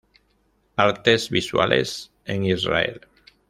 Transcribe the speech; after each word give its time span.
Artes 0.77 1.29
visuales 1.29 2.09
en 2.25 2.43
Israel 2.45 3.01